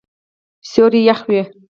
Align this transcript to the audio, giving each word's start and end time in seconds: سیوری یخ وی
سیوری 0.69 1.01
یخ 1.09 1.19
وی 1.29 1.39